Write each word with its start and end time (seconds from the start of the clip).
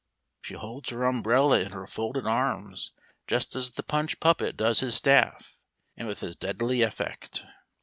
She 0.41 0.55
holds 0.55 0.89
her 0.89 1.03
umbrella 1.03 1.59
in 1.59 1.73
her 1.73 1.85
folded 1.85 2.25
arms 2.25 2.91
just 3.27 3.55
as 3.55 3.69
the 3.69 3.83
Punch 3.83 4.19
puppet 4.19 4.57
does 4.57 4.79
his 4.79 4.95
staff, 4.95 5.59
and 5.95 6.07
with 6.07 6.23
as 6.23 6.35
deadly 6.35 6.81
effect. 6.81 7.43